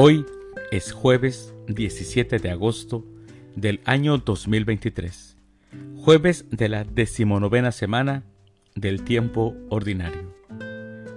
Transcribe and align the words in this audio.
Hoy 0.00 0.24
es 0.70 0.92
jueves 0.92 1.52
17 1.66 2.38
de 2.38 2.50
agosto 2.52 3.04
del 3.56 3.80
año 3.84 4.18
2023, 4.18 5.36
jueves 5.96 6.46
de 6.50 6.68
la 6.68 6.84
decimonovena 6.84 7.72
semana 7.72 8.22
del 8.76 9.02
tiempo 9.02 9.56
ordinario. 9.70 10.32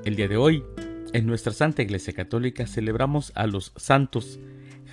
El 0.04 0.16
día 0.16 0.28
de 0.28 0.38
hoy, 0.38 0.64
en 1.14 1.28
nuestra 1.28 1.54
Santa 1.54 1.84
Iglesia 1.84 2.14
Católica 2.14 2.66
celebramos 2.66 3.32
a 3.36 3.46
los 3.46 3.72
santos 3.76 4.40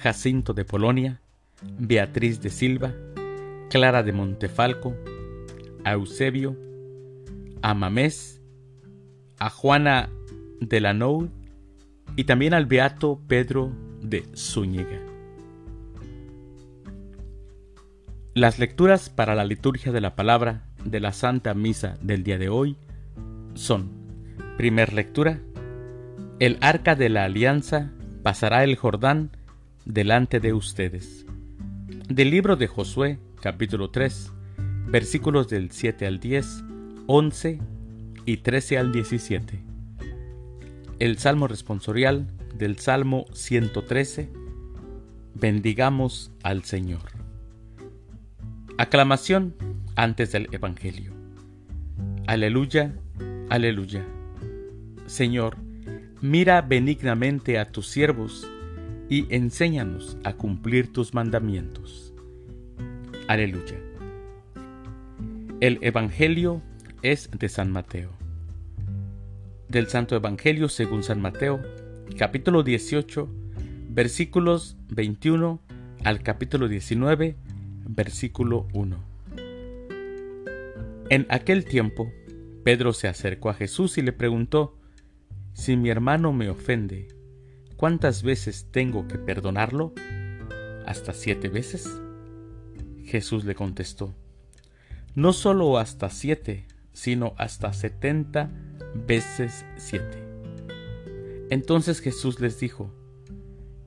Jacinto 0.02 0.52
de 0.52 0.66
Polonia, 0.66 1.22
Beatriz 1.78 2.42
de 2.42 2.50
Silva, 2.50 2.92
Clara 3.70 4.02
de 4.02 4.12
Montefalco, 4.12 4.94
a 5.84 5.92
Eusebio, 5.92 6.58
a 7.62 7.72
Mamés, 7.72 8.42
a 9.38 9.48
Juana 9.48 10.10
de 10.60 10.80
la 10.82 10.92
Nou 10.92 11.30
y 12.16 12.24
también 12.24 12.54
al 12.54 12.66
beato 12.66 13.20
Pedro 13.26 13.72
de 14.02 14.24
Zúñiga. 14.36 15.00
Las 18.34 18.58
lecturas 18.58 19.10
para 19.10 19.34
la 19.34 19.44
liturgia 19.44 19.92
de 19.92 20.00
la 20.00 20.14
palabra 20.14 20.62
de 20.84 21.00
la 21.00 21.12
Santa 21.12 21.54
Misa 21.54 21.98
del 22.02 22.22
día 22.22 22.38
de 22.38 22.48
hoy 22.48 22.76
son, 23.54 23.90
primer 24.56 24.92
lectura, 24.92 25.40
el 26.38 26.56
arca 26.60 26.94
de 26.94 27.08
la 27.08 27.24
alianza 27.24 27.90
pasará 28.22 28.62
el 28.62 28.76
Jordán 28.76 29.30
delante 29.84 30.38
de 30.38 30.52
ustedes. 30.52 31.26
Del 32.08 32.30
libro 32.30 32.56
de 32.56 32.68
Josué, 32.68 33.18
capítulo 33.42 33.90
3, 33.90 34.32
versículos 34.86 35.48
del 35.48 35.72
7 35.72 36.06
al 36.06 36.20
10, 36.20 36.64
11 37.06 37.58
y 38.24 38.36
13 38.38 38.78
al 38.78 38.92
17 38.92 39.67
el 40.98 41.18
Salmo 41.18 41.46
responsorial 41.46 42.26
del 42.54 42.78
Salmo 42.78 43.26
113, 43.32 44.30
Bendigamos 45.34 46.32
al 46.42 46.64
Señor. 46.64 47.12
Aclamación 48.76 49.54
antes 49.94 50.32
del 50.32 50.48
Evangelio. 50.50 51.12
Aleluya, 52.26 52.96
aleluya. 53.48 54.04
Señor, 55.06 55.56
mira 56.20 56.62
benignamente 56.62 57.60
a 57.60 57.70
tus 57.70 57.86
siervos 57.86 58.50
y 59.08 59.32
enséñanos 59.32 60.18
a 60.24 60.32
cumplir 60.32 60.92
tus 60.92 61.14
mandamientos. 61.14 62.12
Aleluya. 63.28 63.78
El 65.60 65.78
Evangelio 65.82 66.60
es 67.02 67.30
de 67.30 67.48
San 67.48 67.70
Mateo 67.70 68.18
del 69.68 69.88
Santo 69.88 70.16
Evangelio 70.16 70.68
según 70.68 71.02
San 71.02 71.20
Mateo, 71.20 71.60
capítulo 72.16 72.62
18, 72.62 73.28
versículos 73.90 74.78
21 74.88 75.60
al 76.04 76.22
capítulo 76.22 76.68
19, 76.68 77.36
versículo 77.86 78.66
1. 78.72 78.96
En 81.10 81.26
aquel 81.28 81.66
tiempo, 81.66 82.10
Pedro 82.64 82.94
se 82.94 83.08
acercó 83.08 83.50
a 83.50 83.54
Jesús 83.54 83.98
y 83.98 84.02
le 84.02 84.12
preguntó, 84.12 84.78
Si 85.52 85.76
mi 85.76 85.90
hermano 85.90 86.32
me 86.32 86.48
ofende, 86.48 87.08
¿cuántas 87.76 88.22
veces 88.22 88.68
tengo 88.70 89.06
que 89.06 89.18
perdonarlo? 89.18 89.92
¿Hasta 90.86 91.12
siete 91.12 91.50
veces? 91.50 92.00
Jesús 93.04 93.44
le 93.44 93.54
contestó, 93.54 94.14
No 95.14 95.34
solo 95.34 95.76
hasta 95.76 96.08
siete, 96.08 96.66
sino 96.94 97.34
hasta 97.36 97.74
setenta 97.74 98.46
veces 98.46 98.67
siete. 99.76 100.22
Entonces 101.50 102.00
Jesús 102.00 102.40
les 102.40 102.60
dijo, 102.60 102.92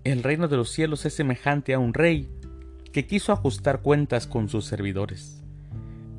El 0.04 0.24
reino 0.24 0.48
de 0.48 0.58
los 0.58 0.72
cielos 0.72 1.06
es 1.06 1.14
semejante 1.14 1.74
a 1.74 1.80
un 1.80 1.94
rey 1.94 2.30
que 2.92 3.06
quiso 3.06 3.32
ajustar 3.32 3.82
cuentas 3.82 4.28
con 4.28 4.50
sus 4.50 4.66
servidores. 4.66 5.44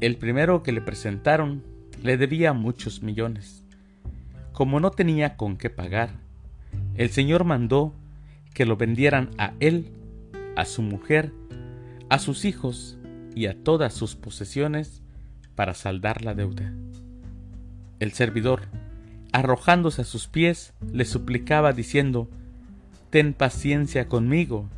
El 0.00 0.16
primero 0.16 0.62
que 0.62 0.72
le 0.72 0.80
presentaron 0.80 1.62
le 2.02 2.16
debía 2.16 2.52
muchos 2.52 3.02
millones. 3.02 3.64
Como 4.52 4.80
no 4.80 4.90
tenía 4.90 5.36
con 5.36 5.56
qué 5.56 5.70
pagar, 5.70 6.10
el 6.96 7.10
Señor 7.10 7.44
mandó 7.44 7.94
que 8.54 8.66
lo 8.66 8.76
vendieran 8.76 9.30
a 9.38 9.54
él, 9.60 9.92
a 10.56 10.64
su 10.64 10.82
mujer, 10.82 11.32
a 12.08 12.18
sus 12.18 12.44
hijos 12.44 12.98
y 13.34 13.46
a 13.46 13.62
todas 13.62 13.94
sus 13.94 14.14
posesiones 14.14 15.02
para 15.54 15.74
saldar 15.74 16.22
la 16.22 16.34
deuda. 16.34 16.72
El 18.02 18.10
servidor, 18.10 18.62
arrojándose 19.30 20.02
a 20.02 20.04
sus 20.04 20.26
pies, 20.26 20.72
le 20.92 21.04
suplicaba 21.04 21.72
diciendo, 21.72 22.28
Ten 23.10 23.32
paciencia 23.32 24.08
conmigo, 24.08 24.68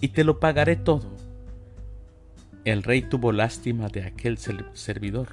y 0.00 0.08
te 0.08 0.24
lo 0.24 0.40
pagaré 0.40 0.74
todo. 0.74 1.08
El 2.64 2.82
rey 2.82 3.02
tuvo 3.02 3.30
lástima 3.30 3.86
de 3.86 4.02
aquel 4.02 4.36
servidor, 4.38 5.28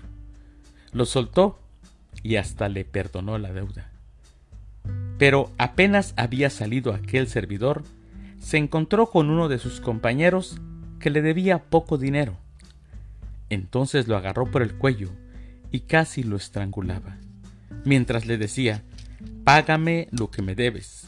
lo 0.92 1.08
soltó 1.08 1.58
y 2.22 2.36
hasta 2.36 2.70
le 2.70 2.86
perdonó 2.86 3.40
la 3.40 3.52
deuda. 3.52 3.90
Pero 5.18 5.50
apenas 5.58 6.14
había 6.16 6.52
salido 6.52 6.94
aquel 6.94 7.28
servidor, 7.28 7.82
se 8.40 8.58
encontró 8.58 9.08
con 9.08 9.32
uno 9.32 9.50
de 9.50 9.58
sus 9.58 9.82
compañeros 9.82 10.62
que 11.00 11.10
le 11.10 11.24
debía 11.24 11.64
poco 11.64 11.98
dinero. 11.98 12.38
Entonces 13.50 14.08
lo 14.08 14.18
agarró 14.18 14.52
por 14.52 14.62
el 14.62 14.76
cuello 14.76 15.10
y 15.74 15.82
casi 15.82 16.24
lo 16.24 16.38
estrangulaba 16.38 17.18
mientras 17.86 18.26
le 18.26 18.38
decía, 18.38 18.84
Págame 19.44 20.08
lo 20.12 20.32
que 20.32 20.42
me 20.42 20.56
debes. 20.56 21.08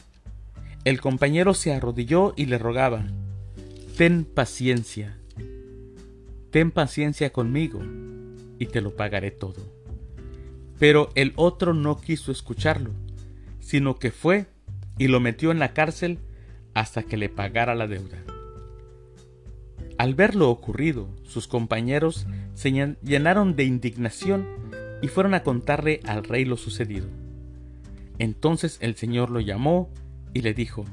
El 0.84 1.00
compañero 1.00 1.54
se 1.54 1.72
arrodilló 1.72 2.34
y 2.36 2.46
le 2.46 2.58
rogaba, 2.58 3.06
Ten 3.96 4.24
paciencia, 4.24 5.18
ten 6.50 6.70
paciencia 6.70 7.32
conmigo, 7.32 7.82
y 8.58 8.66
te 8.66 8.80
lo 8.80 8.94
pagaré 8.94 9.30
todo. 9.30 9.72
Pero 10.78 11.10
el 11.14 11.32
otro 11.36 11.72
no 11.72 11.98
quiso 11.98 12.30
escucharlo, 12.30 12.90
sino 13.60 13.98
que 13.98 14.10
fue 14.10 14.46
y 14.98 15.08
lo 15.08 15.20
metió 15.20 15.50
en 15.50 15.58
la 15.58 15.72
cárcel 15.72 16.18
hasta 16.74 17.02
que 17.02 17.16
le 17.16 17.30
pagara 17.30 17.74
la 17.74 17.86
deuda. 17.86 18.35
Al 20.06 20.14
ver 20.14 20.36
lo 20.36 20.50
ocurrido, 20.50 21.08
sus 21.24 21.48
compañeros 21.48 22.28
se 22.54 22.70
llenaron 23.02 23.56
de 23.56 23.64
indignación 23.64 24.46
y 25.02 25.08
fueron 25.08 25.34
a 25.34 25.42
contarle 25.42 25.98
al 26.06 26.22
rey 26.22 26.44
lo 26.44 26.56
sucedido. 26.56 27.08
Entonces 28.20 28.78
el 28.80 28.94
Señor 28.94 29.30
lo 29.30 29.40
llamó 29.40 29.90
y 30.32 30.42
le 30.42 30.54
dijo, 30.54 30.84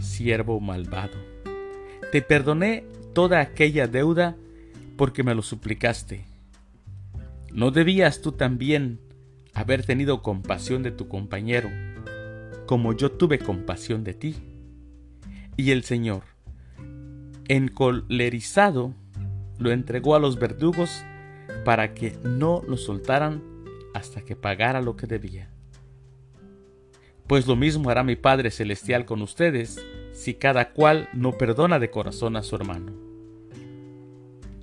Siervo 0.00 0.58
malvado, 0.58 1.18
te 2.12 2.22
perdoné 2.22 2.86
toda 3.12 3.40
aquella 3.40 3.88
deuda 3.88 4.38
porque 4.96 5.22
me 5.22 5.34
lo 5.34 5.42
suplicaste. 5.42 6.24
¿No 7.52 7.72
debías 7.72 8.22
tú 8.22 8.32
también 8.32 9.00
haber 9.52 9.84
tenido 9.84 10.22
compasión 10.22 10.82
de 10.82 10.92
tu 10.92 11.08
compañero, 11.08 11.68
como 12.64 12.94
yo 12.94 13.12
tuve 13.12 13.38
compasión 13.38 14.02
de 14.02 14.14
ti? 14.14 14.34
Y 15.58 15.72
el 15.72 15.84
Señor, 15.84 16.33
encolerizado, 17.48 18.94
lo 19.58 19.70
entregó 19.70 20.14
a 20.14 20.18
los 20.18 20.38
verdugos 20.38 21.04
para 21.64 21.94
que 21.94 22.16
no 22.22 22.62
lo 22.66 22.76
soltaran 22.76 23.42
hasta 23.94 24.22
que 24.22 24.36
pagara 24.36 24.80
lo 24.80 24.96
que 24.96 25.06
debía. 25.06 25.50
Pues 27.26 27.46
lo 27.46 27.56
mismo 27.56 27.90
hará 27.90 28.02
mi 28.02 28.16
Padre 28.16 28.50
Celestial 28.50 29.06
con 29.06 29.22
ustedes 29.22 29.82
si 30.12 30.34
cada 30.34 30.72
cual 30.72 31.08
no 31.12 31.32
perdona 31.32 31.78
de 31.78 31.90
corazón 31.90 32.36
a 32.36 32.42
su 32.42 32.56
hermano. 32.56 32.92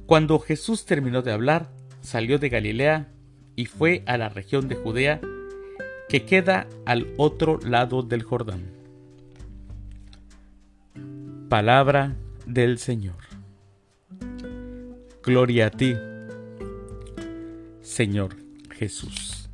Cuando 0.06 0.40
Jesús 0.40 0.86
terminó 0.86 1.22
de 1.22 1.31
hablar, 1.31 1.72
salió 2.01 2.38
de 2.38 2.50
Galilea 2.50 3.12
y 3.56 3.66
fue 3.66 4.04
a 4.06 4.18
la 4.18 4.30
región 4.30 4.68
de 4.68 4.75
Judea 4.75 5.22
que 6.10 6.25
queda 6.25 6.68
al 6.86 7.07
otro 7.18 7.60
lado 7.63 8.04
del 8.04 8.24
Jordán. 8.24 8.72
Palabra 11.50 12.16
del 12.45 12.77
Señor. 12.77 13.17
Gloria 15.23 15.67
a 15.67 15.71
ti, 15.71 15.95
Señor 17.81 18.35
Jesús. 18.71 19.49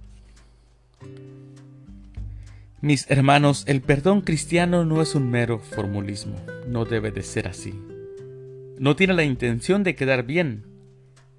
Mis 2.80 3.10
hermanos, 3.10 3.64
el 3.68 3.82
perdón 3.82 4.22
cristiano 4.22 4.86
no 4.86 5.02
es 5.02 5.16
un 5.16 5.30
mero 5.30 5.60
formulismo, 5.60 6.38
no 6.68 6.86
debe 6.86 7.12
de 7.12 7.24
ser 7.24 7.48
así. 7.48 7.74
No 8.78 8.96
tiene 8.96 9.14
la 9.14 9.24
intención 9.24 9.84
de 9.84 9.96
quedar 9.96 10.24
bien. 10.24 10.64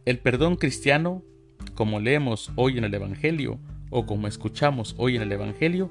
El 0.04 0.18
perdón 0.18 0.56
cristiano, 0.56 1.22
como 1.74 2.00
leemos 2.00 2.50
hoy 2.56 2.76
en 2.78 2.84
el 2.84 2.94
Evangelio 2.94 3.60
o 3.90 4.04
como 4.04 4.26
escuchamos 4.26 4.94
hoy 4.98 5.16
en 5.16 5.22
el 5.22 5.30
Evangelio, 5.30 5.90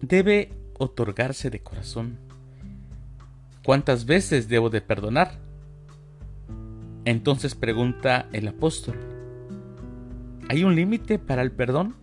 debe 0.00 0.52
otorgarse 0.78 1.50
de 1.50 1.60
corazón. 1.60 2.29
¿Cuántas 3.70 4.04
veces 4.04 4.48
debo 4.48 4.68
de 4.68 4.80
perdonar? 4.80 5.38
Entonces 7.04 7.54
pregunta 7.54 8.28
el 8.32 8.48
apóstol, 8.48 8.96
¿Hay 10.48 10.64
un 10.64 10.74
límite 10.74 11.20
para 11.20 11.42
el 11.42 11.52
perdón? 11.52 11.94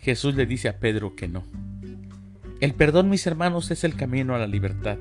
Jesús 0.00 0.34
le 0.34 0.46
dice 0.46 0.70
a 0.70 0.78
Pedro 0.78 1.16
que 1.16 1.28
no. 1.28 1.44
El 2.60 2.72
perdón, 2.72 3.10
mis 3.10 3.26
hermanos, 3.26 3.70
es 3.70 3.84
el 3.84 3.94
camino 3.94 4.34
a 4.34 4.38
la 4.38 4.46
libertad. 4.46 4.96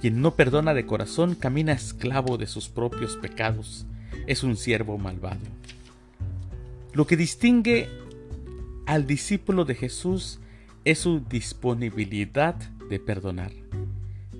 Quien 0.00 0.20
no 0.20 0.34
perdona 0.34 0.74
de 0.74 0.84
corazón 0.84 1.36
camina 1.36 1.70
esclavo 1.70 2.36
de 2.36 2.48
sus 2.48 2.68
propios 2.68 3.16
pecados, 3.18 3.86
es 4.26 4.42
un 4.42 4.56
siervo 4.56 4.98
malvado. 4.98 5.46
Lo 6.92 7.06
que 7.06 7.16
distingue 7.16 7.88
al 8.84 9.06
discípulo 9.06 9.64
de 9.64 9.76
Jesús 9.76 10.40
es 10.84 10.98
su 10.98 11.20
disponibilidad 11.20 12.56
de 12.88 12.98
perdonar. 12.98 13.52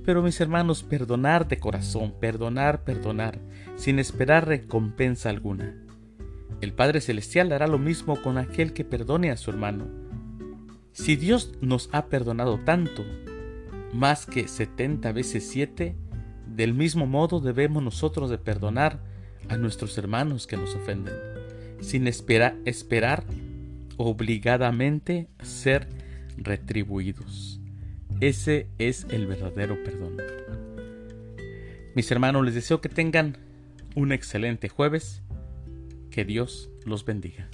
Pero 0.04 0.22
mis 0.22 0.40
hermanos, 0.40 0.82
perdonar 0.82 1.46
de 1.48 1.58
corazón, 1.58 2.14
perdonar, 2.18 2.84
perdonar, 2.84 3.38
sin 3.76 3.98
esperar 3.98 4.48
recompensa 4.48 5.30
alguna. 5.30 5.74
El 6.60 6.72
Padre 6.72 7.00
Celestial 7.00 7.52
hará 7.52 7.66
lo 7.66 7.78
mismo 7.78 8.20
con 8.20 8.38
aquel 8.38 8.72
que 8.72 8.84
perdone 8.84 9.30
a 9.30 9.36
su 9.36 9.50
hermano. 9.50 9.86
Si 10.92 11.16
Dios 11.16 11.52
nos 11.60 11.88
ha 11.92 12.06
perdonado 12.06 12.58
tanto, 12.58 13.04
más 13.92 14.26
que 14.26 14.48
setenta 14.48 15.12
veces 15.12 15.48
siete, 15.48 15.96
del 16.46 16.74
mismo 16.74 17.06
modo 17.06 17.40
debemos 17.40 17.82
nosotros 17.82 18.28
de 18.30 18.38
perdonar 18.38 19.00
a 19.48 19.56
nuestros 19.56 19.96
hermanos 19.98 20.46
que 20.46 20.56
nos 20.56 20.74
ofenden, 20.74 21.14
sin 21.80 22.06
esperar 22.06 23.24
obligadamente 23.96 25.28
ser 25.42 25.88
retribuidos. 26.36 27.59
Ese 28.20 28.66
es 28.78 29.06
el 29.10 29.26
verdadero 29.26 29.82
perdón. 29.82 30.18
Mis 31.94 32.10
hermanos, 32.10 32.44
les 32.44 32.54
deseo 32.54 32.80
que 32.80 32.90
tengan 32.90 33.38
un 33.94 34.12
excelente 34.12 34.68
jueves. 34.68 35.22
Que 36.10 36.24
Dios 36.24 36.70
los 36.84 37.04
bendiga. 37.04 37.48